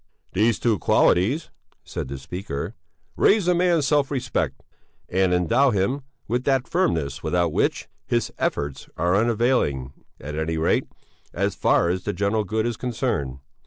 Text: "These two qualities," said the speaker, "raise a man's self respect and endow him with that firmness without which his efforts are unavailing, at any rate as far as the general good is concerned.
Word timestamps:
"These 0.33 0.57
two 0.57 0.79
qualities," 0.79 1.51
said 1.83 2.07
the 2.07 2.17
speaker, 2.17 2.73
"raise 3.15 3.47
a 3.47 3.53
man's 3.53 3.85
self 3.85 4.09
respect 4.09 4.63
and 5.07 5.31
endow 5.31 5.69
him 5.69 6.01
with 6.27 6.43
that 6.45 6.67
firmness 6.67 7.21
without 7.21 7.53
which 7.53 7.87
his 8.07 8.33
efforts 8.39 8.89
are 8.97 9.15
unavailing, 9.15 9.93
at 10.19 10.33
any 10.35 10.57
rate 10.57 10.87
as 11.35 11.53
far 11.53 11.87
as 11.89 12.03
the 12.03 12.13
general 12.13 12.43
good 12.45 12.65
is 12.65 12.77
concerned. 12.77 13.41